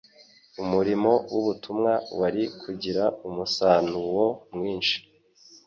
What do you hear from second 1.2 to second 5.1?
w'ubutumwa wari kugira umusanuo mwinshi.